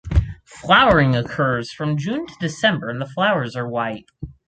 Flowering 0.61 1.15
occurs 1.15 1.71
from 1.71 1.95
June 1.95 2.25
to 2.25 2.33
December 2.39 2.89
and 2.89 2.99
the 2.99 3.05
flowers 3.05 3.55
are 3.55 3.69
white. 3.69 4.07